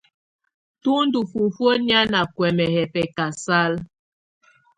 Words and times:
Tù 0.81 0.91
ndù 1.05 1.19
fufuǝ́ 1.31 1.73
nɛ̀á 1.85 2.01
nà 2.13 2.19
kuɛmɛ 2.35 2.65
yɛ̀ 2.73 2.87
bɛkasala. 2.93 3.79